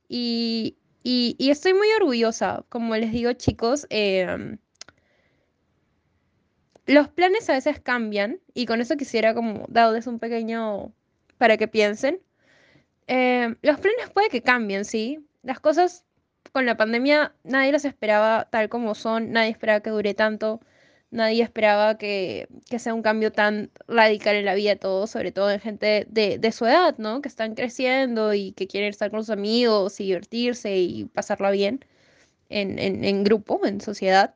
Y, 0.08 0.76
y, 1.08 1.50
estoy 1.50 1.72
muy 1.72 1.86
orgullosa, 2.00 2.64
como 2.68 2.96
les 2.96 3.12
digo 3.12 3.32
chicos, 3.34 3.86
em, 3.90 4.58
los 6.86 7.08
planes 7.08 7.48
a 7.48 7.52
veces 7.52 7.80
cambian 7.80 8.40
y 8.54 8.66
con 8.66 8.80
eso 8.80 8.96
quisiera 8.96 9.32
como 9.32 9.66
darles 9.68 10.08
un 10.08 10.18
pequeño 10.18 10.92
para 11.38 11.56
que 11.58 11.68
piensen. 11.68 12.20
Em, 13.06 13.56
los 13.62 13.78
planes 13.78 14.10
puede 14.12 14.30
que 14.30 14.42
cambien, 14.42 14.84
¿sí? 14.84 15.24
Las 15.42 15.60
cosas 15.60 16.04
con 16.52 16.66
la 16.66 16.76
pandemia 16.76 17.34
nadie 17.44 17.70
las 17.70 17.84
esperaba 17.84 18.48
tal 18.50 18.68
como 18.68 18.96
son, 18.96 19.30
nadie 19.30 19.50
esperaba 19.50 19.80
que 19.80 19.90
dure 19.90 20.14
tanto 20.14 20.60
nadie 21.16 21.42
esperaba 21.42 21.98
que, 21.98 22.48
sea 22.78 22.94
un 22.94 23.02
cambio 23.02 23.32
tan 23.32 23.70
radical 23.88 24.36
en 24.36 24.44
la 24.44 24.54
vida 24.54 24.70
de 24.70 24.76
todos, 24.76 25.10
sobre 25.10 25.32
todo 25.32 25.50
en 25.50 25.60
gente 25.60 26.06
de, 26.08 26.52
su 26.52 26.66
edad, 26.66 26.96
¿no? 26.98 27.22
Que 27.22 27.28
están 27.28 27.54
creciendo 27.54 28.34
y 28.34 28.52
que 28.52 28.68
quieren 28.68 28.90
estar 28.90 29.10
con 29.10 29.20
sus 29.20 29.30
amigos 29.30 30.00
y 30.00 30.04
divertirse 30.04 30.76
y 30.76 31.06
pasarla 31.06 31.50
bien 31.50 31.84
en, 32.50 33.24
grupo, 33.24 33.60
en 33.64 33.80
sociedad. 33.80 34.34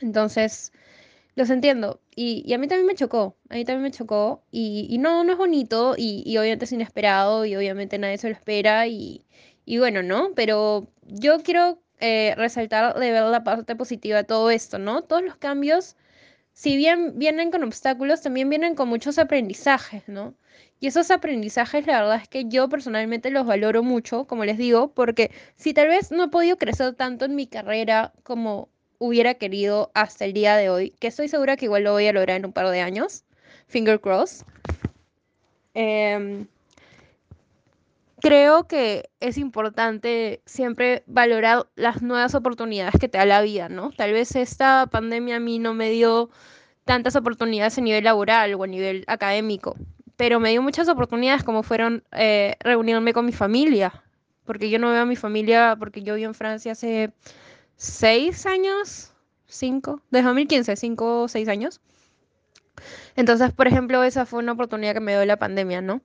Entonces, 0.00 0.72
los 1.34 1.50
entiendo. 1.50 2.00
Y, 2.14 2.52
a 2.52 2.58
mí 2.58 2.68
también 2.68 2.86
me 2.86 2.94
chocó, 2.94 3.36
a 3.48 3.54
mí 3.54 3.64
también 3.64 3.84
me 3.84 3.90
chocó. 3.90 4.44
Y, 4.50 4.98
no, 4.98 5.24
no 5.24 5.32
es 5.32 5.38
bonito 5.38 5.94
y, 5.96 6.22
y, 6.26 6.38
obviamente 6.38 6.66
es 6.66 6.72
inesperado 6.72 7.46
y 7.46 7.56
obviamente 7.56 7.98
nadie 7.98 8.18
se 8.18 8.28
lo 8.28 8.34
espera 8.34 8.86
y, 8.86 9.24
y 9.64 9.78
bueno, 9.78 10.02
¿no? 10.02 10.32
Pero 10.34 10.88
yo 11.02 11.42
quiero 11.42 11.80
eh, 12.00 12.34
resaltar 12.36 12.98
de 12.98 13.10
ver 13.12 13.24
la 13.24 13.44
parte 13.44 13.76
positiva 13.76 14.18
de 14.18 14.24
todo 14.24 14.50
esto, 14.50 14.78
¿no? 14.78 15.02
Todos 15.02 15.22
los 15.22 15.36
cambios, 15.36 15.96
si 16.52 16.76
bien 16.76 17.18
vienen 17.18 17.50
con 17.50 17.62
obstáculos, 17.62 18.22
también 18.22 18.48
vienen 18.48 18.74
con 18.74 18.88
muchos 18.88 19.18
aprendizajes, 19.18 20.08
¿no? 20.08 20.34
Y 20.80 20.86
esos 20.86 21.10
aprendizajes, 21.10 21.86
la 21.86 22.00
verdad 22.00 22.20
es 22.22 22.28
que 22.28 22.46
yo 22.48 22.68
personalmente 22.70 23.30
los 23.30 23.46
valoro 23.46 23.82
mucho, 23.82 24.26
como 24.26 24.44
les 24.46 24.56
digo, 24.56 24.92
porque 24.94 25.30
si 25.56 25.74
tal 25.74 25.88
vez 25.88 26.10
no 26.10 26.24
he 26.24 26.28
podido 26.28 26.56
crecer 26.56 26.94
tanto 26.94 27.26
en 27.26 27.34
mi 27.34 27.46
carrera 27.46 28.14
como 28.22 28.70
hubiera 28.98 29.34
querido 29.34 29.90
hasta 29.94 30.24
el 30.24 30.32
día 30.32 30.56
de 30.56 30.70
hoy, 30.70 30.90
que 30.98 31.08
estoy 31.08 31.28
segura 31.28 31.56
que 31.56 31.66
igual 31.66 31.84
lo 31.84 31.92
voy 31.92 32.06
a 32.06 32.12
lograr 32.12 32.38
en 32.38 32.46
un 32.46 32.52
par 32.52 32.68
de 32.70 32.80
años, 32.80 33.24
finger 33.66 34.00
cross. 34.00 34.44
Eh, 35.74 36.46
creo 38.20 38.66
que 38.66 39.10
es 39.20 39.38
importante 39.38 40.42
siempre 40.46 41.02
valorar 41.06 41.66
las 41.74 42.02
nuevas 42.02 42.34
oportunidades 42.34 42.94
que 43.00 43.08
te 43.08 43.18
da 43.18 43.24
la 43.24 43.42
vida, 43.42 43.68
¿no? 43.68 43.90
Tal 43.90 44.12
vez 44.12 44.36
esta 44.36 44.86
pandemia 44.86 45.36
a 45.36 45.40
mí 45.40 45.58
no 45.58 45.74
me 45.74 45.90
dio 45.90 46.30
tantas 46.84 47.16
oportunidades 47.16 47.78
a 47.78 47.80
nivel 47.80 48.04
laboral 48.04 48.54
o 48.54 48.62
a 48.62 48.66
nivel 48.66 49.04
académico, 49.06 49.76
pero 50.16 50.40
me 50.40 50.50
dio 50.50 50.62
muchas 50.62 50.88
oportunidades 50.88 51.44
como 51.44 51.62
fueron 51.62 52.04
eh, 52.12 52.56
reunirme 52.60 53.12
con 53.12 53.26
mi 53.26 53.32
familia, 53.32 54.02
porque 54.44 54.70
yo 54.70 54.78
no 54.78 54.90
veo 54.90 55.02
a 55.02 55.06
mi 55.06 55.16
familia, 55.16 55.76
porque 55.78 56.02
yo 56.02 56.14
vivo 56.14 56.28
en 56.28 56.34
Francia 56.34 56.72
hace 56.72 57.12
seis 57.76 58.46
años, 58.46 59.12
cinco, 59.46 60.02
desde 60.10 60.26
2015, 60.26 60.76
cinco 60.76 61.22
o 61.22 61.28
seis 61.28 61.48
años. 61.48 61.80
Entonces, 63.16 63.52
por 63.52 63.66
ejemplo, 63.66 64.02
esa 64.02 64.26
fue 64.26 64.40
una 64.40 64.52
oportunidad 64.52 64.94
que 64.94 65.00
me 65.00 65.12
dio 65.12 65.24
la 65.24 65.38
pandemia, 65.38 65.80
¿no? 65.80 66.02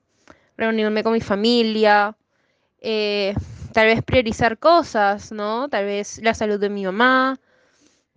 Reunirme 0.58 1.04
con 1.04 1.14
mi 1.14 1.22
familia, 1.22 2.16
eh, 2.80 3.36
tal 3.74 3.88
vez 3.88 4.04
priorizar 4.04 4.58
cosas, 4.60 5.32
¿no? 5.32 5.70
Tal 5.70 5.86
vez 5.86 6.20
la 6.24 6.34
salud 6.34 6.60
de 6.60 6.70
mi 6.70 6.86
mamá, 6.86 7.40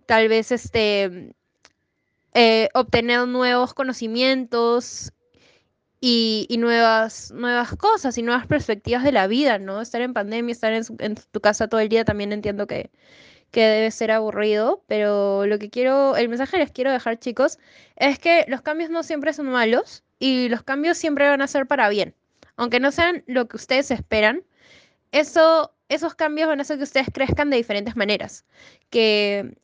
tal 0.05 0.27
vez 0.29 0.51
este, 0.51 1.33
eh, 2.33 2.69
obtener 2.73 3.27
nuevos 3.27 3.73
conocimientos 3.73 5.11
y, 6.01 6.47
nuevas, 6.59 7.31
nuevas 7.31 7.75
cosas 7.75 8.17
y 8.17 8.23
nuevas 8.23 8.47
perspectivas 8.47 9.03
de 9.03 9.11
la 9.11 9.27
vida, 9.27 9.59
¿no? 9.59 9.81
Estar 9.81 10.01
en 10.01 10.13
pandemia, 10.13 10.53
estar 10.53 10.73
en, 10.73 10.83
en 10.99 11.15
tu 11.15 11.41
casa 11.41 11.67
todo 11.67 11.81
el 11.81 11.89
día 11.89 12.05
también 12.05 12.31
entiendo 12.31 12.67
que, 12.67 12.91
que 13.51 13.61
debe 13.61 13.91
ser 13.91 14.11
aburrido, 14.11 14.83
pero 14.87 15.45
lo 15.45 15.59
que 15.59 15.69
quiero, 15.69 16.15
el 16.15 16.29
mensaje 16.29 16.53
que 16.53 16.63
les 16.63 16.71
quiero 16.71 16.91
dejar 16.91 17.19
chicos, 17.19 17.59
es 17.95 18.19
que 18.19 18.45
los 18.47 18.61
cambios 18.61 18.89
no 18.89 19.03
siempre 19.03 19.33
son 19.33 19.47
malos 19.47 20.03
y 20.19 20.49
los 20.49 20.63
cambios 20.63 20.97
siempre 20.97 21.27
van 21.29 21.41
a 21.41 21.47
ser 21.47 21.67
para 21.67 21.89
bien 21.89 22.15
aunque 22.59 22.81
no 22.81 22.91
sean 22.91 23.23
lo 23.25 23.47
que 23.47 23.55
ustedes 23.55 23.89
esperan, 23.89 24.43
eso, 25.13 25.73
esos 25.87 26.13
cambios 26.13 26.49
van 26.49 26.59
a 26.59 26.63
hacer 26.63 26.77
que 26.77 26.83
ustedes 26.83 27.07
crezcan 27.13 27.49
de 27.49 27.55
diferentes 27.55 27.95
maneras, 27.95 28.45
que 28.89 29.57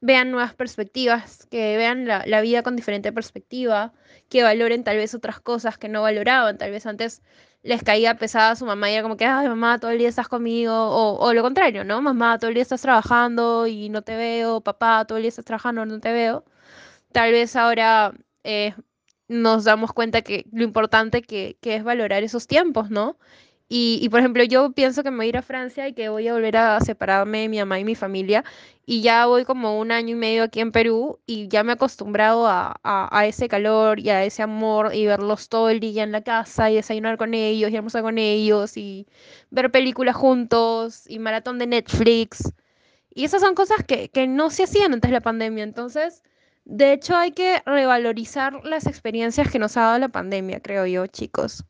vean 0.00 0.32
nuevas 0.32 0.52
perspectivas, 0.52 1.46
que 1.46 1.76
vean 1.76 2.06
la, 2.06 2.40
vida 2.40 2.64
con 2.64 2.74
diferente 2.74 3.12
perspectiva, 3.12 3.92
que 4.28 4.42
valoren 4.42 4.82
tal 4.82 4.96
vez 4.96 5.14
otras 5.14 5.38
cosas 5.38 5.78
que 5.78 5.88
no 5.88 6.02
valoraban, 6.02 6.58
tal 6.58 6.72
vez 6.72 6.84
antes 6.86 7.22
les 7.62 7.84
caía 7.84 8.16
pesada 8.16 8.50
a 8.50 8.56
su 8.56 8.66
mamá 8.66 8.90
y 8.90 8.94
era 8.94 9.04
como 9.04 9.16
que, 9.16 9.24
ay, 9.24 9.48
mamá, 9.48 9.78
todo 9.78 9.92
el 9.92 9.98
día 9.98 10.08
estás 10.08 10.26
conmigo, 10.28 10.74
o, 10.74 11.32
lo 11.32 11.42
contrario, 11.42 11.84
¿no? 11.84 12.02
Mamá, 12.02 12.38
todo 12.40 12.48
el 12.48 12.54
día 12.54 12.62
estás 12.62 12.82
trabajando 12.82 13.68
y 13.68 13.88
no 13.88 14.02
te 14.02 14.16
veo, 14.16 14.60
papá, 14.62 15.04
todo 15.06 15.18
el 15.18 15.22
día 15.22 15.28
estás 15.28 15.44
trabajando, 15.44 15.86
no 15.86 16.00
te 16.00 16.12
veo. 16.12 16.44
Tal 17.12 17.32
vez 17.32 17.56
ahora 17.56 18.12
eh, 18.44 18.74
nos 19.32 19.64
damos 19.64 19.92
cuenta 19.92 20.22
que 20.22 20.46
lo 20.52 20.62
importante 20.64 21.22
que, 21.22 21.56
es 21.62 21.84
valorar 21.84 22.22
esos 22.22 22.46
tiempos, 22.46 22.90
¿no? 22.90 23.16
Y, 23.74 24.06
por 24.10 24.20
ejemplo, 24.20 24.44
yo 24.44 24.72
pienso 24.72 25.02
que 25.02 25.10
me 25.10 25.18
voy 25.18 25.26
a 25.26 25.28
ir 25.30 25.36
a 25.38 25.42
Francia 25.42 25.88
y 25.88 25.94
que 25.94 26.10
voy 26.10 26.28
a 26.28 26.34
volver 26.34 26.58
a 26.58 26.78
separarme 26.80 27.40
de 27.40 27.48
mi 27.48 27.58
mamá 27.58 27.80
y 27.80 27.84
mi 27.84 27.94
familia. 27.94 28.44
Y 28.84 29.00
ya 29.00 29.24
voy 29.26 29.46
como 29.46 29.78
un 29.80 29.92
año 29.92 30.10
y 30.10 30.14
medio 30.14 30.42
aquí 30.44 30.60
en 30.60 30.72
Perú 30.72 31.20
y 31.26 31.48
ya 31.48 31.64
me 31.64 31.72
he 31.72 31.74
acostumbrado 31.74 32.46
a, 32.46 33.24
ese 33.26 33.48
calor 33.48 33.98
y 33.98 34.10
a 34.10 34.24
ese 34.24 34.42
amor 34.42 34.94
y 34.94 35.06
verlos 35.06 35.48
todo 35.48 35.70
el 35.70 35.80
día 35.80 36.02
en 36.02 36.12
la 36.12 36.22
casa 36.22 36.70
y 36.70 36.74
desayunar 36.74 37.16
con 37.16 37.32
ellos 37.32 37.70
y 37.70 37.76
almorzar 37.76 38.02
con 38.02 38.18
ellos 38.18 38.76
y 38.76 39.06
ver 39.50 39.70
películas 39.70 40.16
juntos 40.16 41.04
y 41.08 41.18
maratón 41.18 41.58
de 41.58 41.66
Netflix. 41.66 42.52
Y 43.14 43.24
esas 43.24 43.40
son 43.40 43.54
cosas 43.54 43.84
que, 43.86 44.10
que 44.10 44.26
no 44.26 44.50
se 44.50 44.64
hacían 44.64 44.92
antes 44.92 45.10
de 45.10 45.14
la 45.14 45.22
pandemia. 45.22 45.64
Entonces, 45.64 46.22
de 46.64 46.92
hecho, 46.92 47.16
hay 47.16 47.32
que 47.32 47.62
revalorizar 47.66 48.64
las 48.64 48.86
experiencias 48.86 49.50
que 49.50 49.58
nos 49.58 49.76
ha 49.76 49.82
dado 49.82 49.98
la 49.98 50.08
pandemia, 50.08 50.60
creo 50.60 50.86
yo, 50.86 51.06
chicos. 51.06 51.64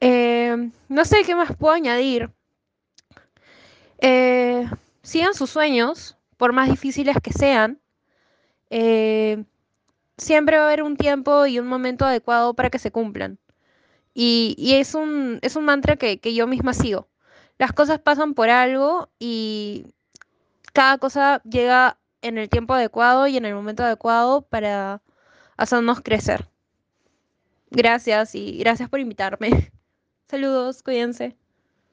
Eh, 0.00 0.70
no 0.88 1.04
sé 1.04 1.22
qué 1.24 1.34
más 1.34 1.56
puedo 1.56 1.74
añadir. 1.74 2.30
Eh, 3.98 4.68
sigan 5.02 5.34
sus 5.34 5.50
sueños, 5.50 6.16
por 6.36 6.52
más 6.52 6.68
difíciles 6.68 7.16
que 7.22 7.32
sean. 7.32 7.80
Eh, 8.70 9.44
siempre 10.18 10.56
va 10.56 10.64
a 10.64 10.66
haber 10.66 10.82
un 10.82 10.96
tiempo 10.96 11.46
y 11.46 11.58
un 11.58 11.66
momento 11.66 12.04
adecuado 12.04 12.54
para 12.54 12.70
que 12.70 12.78
se 12.78 12.90
cumplan. 12.90 13.38
Y, 14.14 14.54
y 14.58 14.74
es 14.74 14.94
un, 14.94 15.38
es 15.42 15.56
un 15.56 15.64
mantra 15.64 15.96
que, 15.96 16.20
que 16.20 16.34
yo 16.34 16.46
misma 16.46 16.74
sigo. 16.74 17.08
Las 17.58 17.72
cosas 17.72 17.98
pasan 18.00 18.34
por 18.34 18.50
algo 18.50 19.10
y 19.18 19.86
cada 20.72 20.98
cosa 20.98 21.40
llega 21.44 21.98
en 22.24 22.38
el 22.38 22.48
tiempo 22.48 22.74
adecuado 22.74 23.26
y 23.26 23.36
en 23.36 23.44
el 23.44 23.54
momento 23.54 23.84
adecuado 23.84 24.42
para 24.42 25.02
hacernos 25.56 26.00
crecer. 26.00 26.48
Gracias 27.70 28.34
y 28.34 28.58
gracias 28.58 28.88
por 28.88 29.00
invitarme. 29.00 29.72
Saludos, 30.28 30.82
cuídense. 30.82 31.36